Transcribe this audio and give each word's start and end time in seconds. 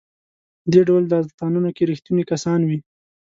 په 0.61 0.67
دې 0.73 0.81
ډول 0.87 1.03
داستانونو 1.05 1.69
کې 1.75 1.83
ریښتوني 1.91 2.23
کسان 2.31 2.59
وي. 2.65 2.79